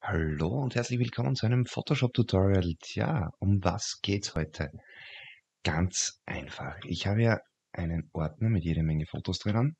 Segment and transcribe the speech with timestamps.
[0.00, 2.74] Hallo und herzlich willkommen zu einem Photoshop-Tutorial.
[2.80, 4.70] Tja, um was geht's heute?
[5.64, 6.76] Ganz einfach.
[6.84, 7.40] Ich habe ja
[7.72, 9.76] einen Ordner mit jede Menge Fotos drinnen.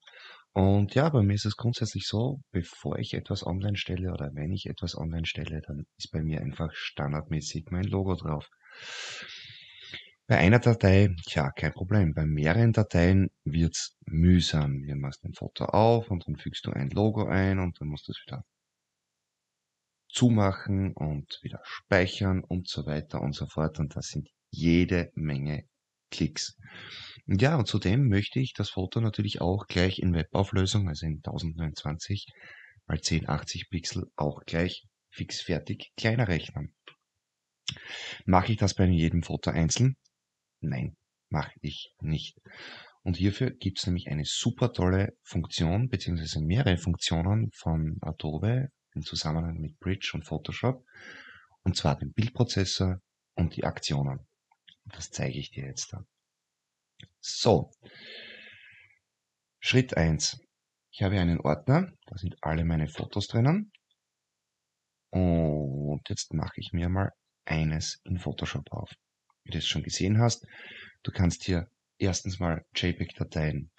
[0.52, 4.52] Und ja, bei mir ist es grundsätzlich so, bevor ich etwas online stelle oder wenn
[4.52, 8.48] ich etwas online stelle, dann ist bei mir einfach standardmäßig mein Logo drauf.
[10.26, 12.12] Bei einer Datei, tja, kein Problem.
[12.12, 14.82] Bei mehreren Dateien wird's mühsam.
[14.84, 17.88] Hier machst du ein Foto auf und dann fügst du ein Logo ein und dann
[17.88, 18.44] musst du es wieder
[20.08, 23.78] zumachen und wieder speichern und so weiter und so fort.
[23.78, 25.64] Und das sind jede Menge
[26.10, 26.56] Klicks.
[27.26, 32.26] Ja, und zudem möchte ich das Foto natürlich auch gleich in Webauflösung, also in 1029
[32.86, 36.74] mal 1080 Pixel, auch gleich fix fertig kleiner rechnen.
[38.24, 39.96] Mache ich das bei jedem Foto einzeln?
[40.60, 40.96] Nein,
[41.28, 42.38] mache ich nicht.
[43.02, 49.04] Und hierfür gibt es nämlich eine super tolle Funktion, beziehungsweise mehrere Funktionen von Adobe im
[49.04, 50.84] Zusammenhang mit Bridge und Photoshop,
[51.62, 53.00] und zwar den Bildprozessor
[53.34, 54.26] und die Aktionen.
[54.84, 56.06] Das zeige ich dir jetzt dann.
[57.20, 57.70] So,
[59.60, 60.40] Schritt eins:
[60.90, 63.72] Ich habe einen Ordner, da sind alle meine Fotos drinnen.
[65.10, 67.12] Und jetzt mache ich mir mal
[67.46, 68.90] eines in Photoshop auf
[69.48, 70.46] wie du es schon gesehen hast.
[71.02, 71.68] Du kannst hier
[71.98, 73.70] erstens mal JPEG-Dateien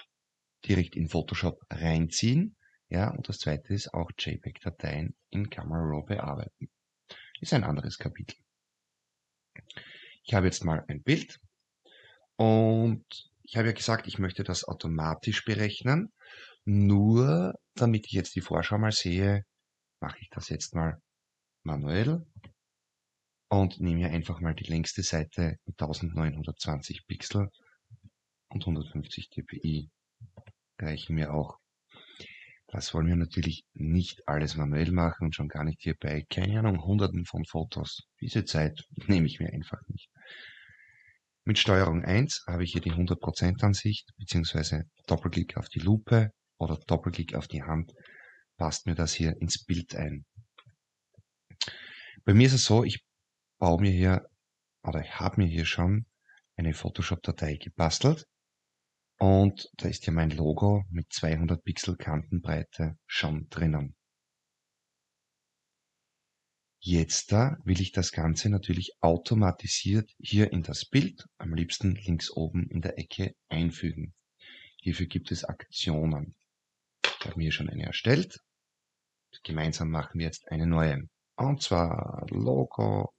[0.65, 2.57] direkt in Photoshop reinziehen.
[2.89, 6.69] Ja, und das zweite ist auch JPEG-Dateien in Camera Raw bearbeiten.
[7.39, 8.35] Ist ein anderes Kapitel.
[10.23, 11.39] Ich habe jetzt mal ein Bild
[12.35, 13.05] und
[13.43, 16.11] ich habe ja gesagt, ich möchte das automatisch berechnen.
[16.65, 19.43] Nur damit ich jetzt die Vorschau mal sehe,
[20.01, 21.01] mache ich das jetzt mal
[21.63, 22.25] manuell
[23.49, 27.49] und nehme hier einfach mal die längste Seite mit 1920 Pixel
[28.49, 29.89] und 150 dpi
[30.79, 31.58] reichen mir auch.
[32.71, 36.59] Das wollen wir natürlich nicht alles manuell machen und schon gar nicht hier bei, keine
[36.59, 38.03] Ahnung, hunderten von Fotos.
[38.21, 40.09] Diese Zeit nehme ich mir einfach nicht.
[41.45, 46.77] Mit Steuerung 1 habe ich hier die 100% Ansicht, beziehungsweise Doppelklick auf die Lupe oder
[46.85, 47.91] Doppelklick auf die Hand,
[48.57, 50.25] passt mir das hier ins Bild ein.
[52.23, 53.03] Bei mir ist es so, ich
[53.57, 54.27] baue mir hier
[54.83, 56.05] oder ich habe mir hier schon
[56.55, 58.25] eine Photoshop-Datei gebastelt
[59.19, 63.95] und da ist ja mein Logo mit 200 Pixel Kantenbreite schon drinnen.
[66.81, 72.31] Jetzt da will ich das Ganze natürlich automatisiert hier in das Bild, am liebsten links
[72.31, 74.13] oben in der Ecke einfügen.
[74.77, 76.35] Hierfür gibt es Aktionen.
[77.03, 78.39] Ich habe mir schon eine erstellt.
[79.43, 81.09] Gemeinsam machen wir jetzt eine neue.
[81.35, 83.13] Und zwar Logo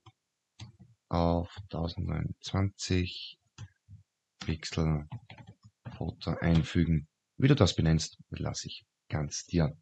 [1.10, 3.38] auf 1029
[4.40, 5.06] Pixel
[6.00, 7.08] Foto einfügen.
[7.36, 9.76] Wie du das benennst, lasse ich ganz dir.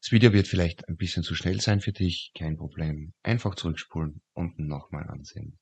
[0.00, 3.12] Das Video wird vielleicht ein bisschen zu schnell sein für dich, kein Problem.
[3.24, 5.58] Einfach zurückspulen und nochmal ansehen.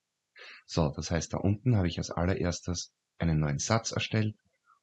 [0.66, 4.36] So, das heißt, da unten habe ich als allererstes einen neuen Satz erstellt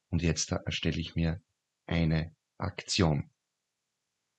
[0.08, 1.40] und jetzt erstelle ich mir
[1.86, 3.30] eine Aktion.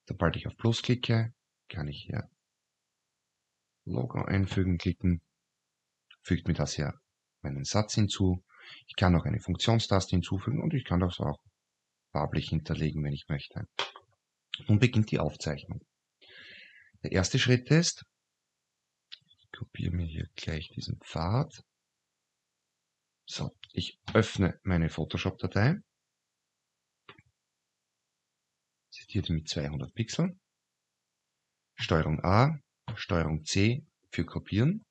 [0.09, 1.33] Sobald ich auf Plus klicke,
[1.69, 2.29] kann ich hier
[3.85, 5.21] Logo einfügen klicken,
[6.21, 6.99] fügt mir das hier
[7.41, 8.43] meinen Satz hinzu.
[8.87, 11.39] Ich kann noch eine Funktionstaste hinzufügen und ich kann das auch
[12.11, 13.67] farblich hinterlegen, wenn ich möchte.
[14.67, 15.81] Nun beginnt die Aufzeichnung.
[17.03, 18.03] Der erste Schritt ist,
[19.25, 21.63] ich kopiere mir hier gleich diesen Pfad.
[23.25, 25.77] So, ich öffne meine Photoshop-Datei.
[28.89, 30.39] Zitierte mit 200 Pixeln.
[31.75, 32.59] Steuerung A,
[32.95, 34.85] Steuerung C für Kopieren,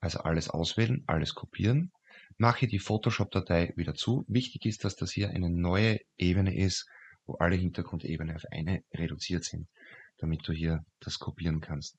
[0.00, 1.92] also alles auswählen, alles kopieren,
[2.40, 4.24] mache die Photoshop-Datei wieder zu.
[4.26, 6.88] Wichtig ist, dass das hier eine neue Ebene ist,
[7.26, 9.68] wo alle Hintergrundebenen auf eine reduziert sind,
[10.16, 11.98] damit du hier das kopieren kannst.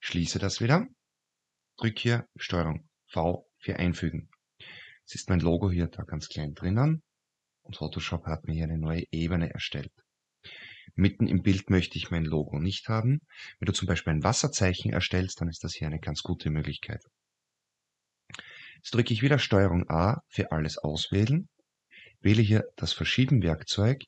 [0.00, 0.86] Schließe das wieder,
[1.76, 4.30] drücke hier Steuerung V für Einfügen.
[5.04, 7.02] Es ist mein Logo hier da ganz klein drinnen
[7.60, 9.92] und Photoshop hat mir hier eine neue Ebene erstellt.
[10.94, 13.20] Mitten im Bild möchte ich mein Logo nicht haben.
[13.58, 17.02] Wenn du zum Beispiel ein Wasserzeichen erstellst, dann ist das hier eine ganz gute Möglichkeit.
[18.84, 21.48] Jetzt drücke ich wieder Steuerung A für alles auswählen,
[22.20, 24.04] wähle hier das Verschieben-Werkzeug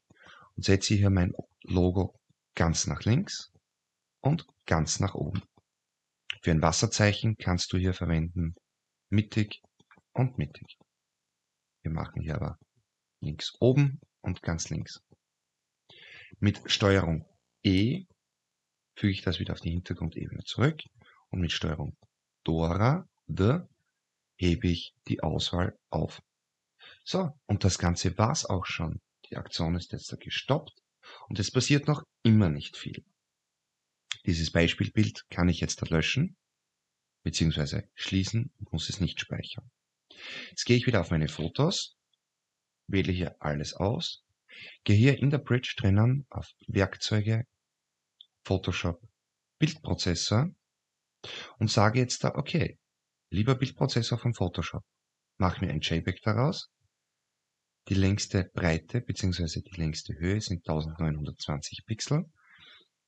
[0.55, 1.32] und setze hier mein
[1.62, 2.20] Logo
[2.55, 3.50] ganz nach links
[4.20, 5.43] und ganz nach oben.
[6.43, 8.55] Für ein Wasserzeichen kannst du hier verwenden
[9.08, 9.62] mittig
[10.12, 10.76] und mittig.
[11.82, 12.58] Wir machen hier aber
[13.22, 15.00] links oben und ganz links.
[16.38, 17.25] Mit Steuerung
[17.62, 18.05] E
[18.94, 20.82] füge ich das wieder auf die Hintergrundebene zurück
[21.31, 21.96] und mit Steuerung
[22.44, 23.62] Dora, D,
[24.36, 26.22] hebe ich die Auswahl auf.
[27.04, 29.00] So, und das Ganze war's auch schon.
[29.30, 30.82] Die Aktion ist jetzt gestoppt
[31.28, 33.04] und es passiert noch immer nicht viel.
[34.24, 36.36] Dieses Beispielbild kann ich jetzt löschen
[37.22, 37.82] bzw.
[37.94, 39.70] schließen und muss es nicht speichern.
[40.50, 41.96] Jetzt gehe ich wieder auf meine Fotos,
[42.86, 44.24] wähle hier alles aus,
[44.84, 47.46] gehe hier in der Bridge drinnen auf Werkzeuge,
[48.44, 49.00] Photoshop,
[49.58, 50.50] Bildprozessor
[51.58, 52.78] und sage jetzt da, okay,
[53.36, 54.82] lieber Bildprozessor von Photoshop,
[55.36, 56.70] mach mir ein JPEG daraus.
[57.88, 59.60] Die längste Breite bzw.
[59.60, 62.24] die längste Höhe sind 1920 Pixel.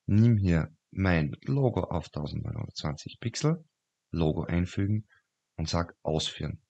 [0.04, 3.64] Nimm hier mein Logo auf 1920 Pixel,
[4.10, 5.08] Logo einfügen
[5.56, 6.62] und sag ausführen.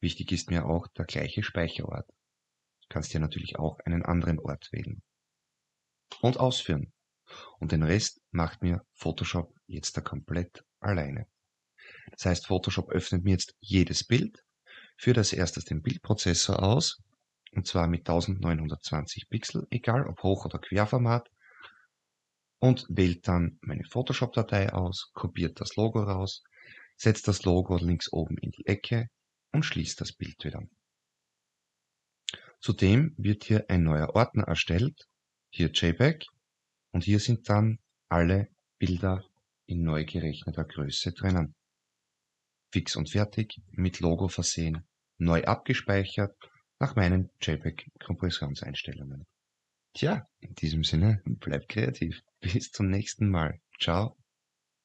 [0.00, 2.08] Wichtig ist mir auch der gleiche Speicherort.
[2.08, 5.02] Du kannst dir natürlich auch einen anderen Ort wählen.
[6.22, 6.94] Und ausführen.
[7.58, 11.26] Und den Rest macht mir Photoshop jetzt da komplett alleine.
[12.12, 14.44] Das heißt, Photoshop öffnet mir jetzt jedes Bild,
[14.96, 17.02] führt als erstes den Bildprozessor aus,
[17.52, 21.28] und zwar mit 1920 Pixel, egal ob Hoch- oder Querformat,
[22.58, 26.44] und wählt dann meine Photoshop-Datei aus, kopiert das Logo raus,
[26.96, 29.08] setzt das Logo links oben in die Ecke
[29.50, 30.62] und schließt das Bild wieder.
[32.60, 35.08] Zudem wird hier ein neuer Ordner erstellt,
[35.50, 36.24] hier JPEG,
[36.92, 38.48] und hier sind dann alle
[38.78, 39.24] Bilder
[39.66, 41.54] in neu gerechneter Größe drinnen.
[42.72, 44.86] Fix und fertig, mit Logo versehen,
[45.18, 46.34] neu abgespeichert
[46.80, 49.24] nach meinen JPEG-Kompressionseinstellungen.
[49.94, 52.22] Tja, in diesem Sinne, bleib kreativ.
[52.40, 53.60] Bis zum nächsten Mal.
[53.78, 54.16] Ciao.